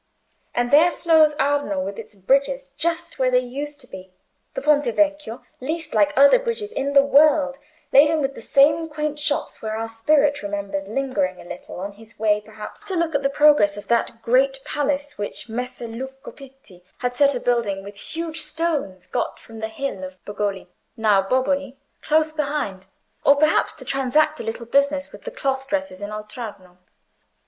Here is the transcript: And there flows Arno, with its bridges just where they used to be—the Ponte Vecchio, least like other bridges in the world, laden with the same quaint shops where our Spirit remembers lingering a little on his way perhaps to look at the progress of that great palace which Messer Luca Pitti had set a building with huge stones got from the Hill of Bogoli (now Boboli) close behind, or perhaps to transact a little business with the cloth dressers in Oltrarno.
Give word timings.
And 0.55 0.71
there 0.71 0.89
flows 0.89 1.35
Arno, 1.35 1.79
with 1.79 1.99
its 1.99 2.15
bridges 2.15 2.71
just 2.75 3.19
where 3.19 3.29
they 3.29 3.37
used 3.37 3.79
to 3.81 3.87
be—the 3.87 4.61
Ponte 4.63 4.85
Vecchio, 4.85 5.43
least 5.59 5.93
like 5.93 6.11
other 6.15 6.39
bridges 6.39 6.71
in 6.71 6.93
the 6.93 7.03
world, 7.03 7.59
laden 7.93 8.19
with 8.19 8.33
the 8.33 8.41
same 8.41 8.89
quaint 8.89 9.19
shops 9.19 9.61
where 9.61 9.77
our 9.77 9.87
Spirit 9.87 10.41
remembers 10.41 10.87
lingering 10.87 11.39
a 11.39 11.43
little 11.45 11.79
on 11.79 11.91
his 11.91 12.17
way 12.17 12.41
perhaps 12.43 12.83
to 12.85 12.95
look 12.95 13.13
at 13.13 13.21
the 13.21 13.29
progress 13.29 13.77
of 13.77 13.89
that 13.89 14.23
great 14.23 14.57
palace 14.65 15.19
which 15.19 15.47
Messer 15.47 15.87
Luca 15.87 16.31
Pitti 16.31 16.83
had 16.97 17.15
set 17.15 17.35
a 17.35 17.39
building 17.39 17.83
with 17.83 17.95
huge 18.15 18.41
stones 18.41 19.05
got 19.05 19.37
from 19.39 19.59
the 19.59 19.67
Hill 19.67 20.03
of 20.03 20.17
Bogoli 20.25 20.65
(now 20.97 21.21
Boboli) 21.21 21.77
close 22.01 22.33
behind, 22.33 22.87
or 23.23 23.35
perhaps 23.35 23.71
to 23.73 23.85
transact 23.85 24.39
a 24.39 24.43
little 24.43 24.65
business 24.65 25.11
with 25.11 25.25
the 25.25 25.29
cloth 25.29 25.67
dressers 25.67 26.01
in 26.01 26.09
Oltrarno. 26.09 26.79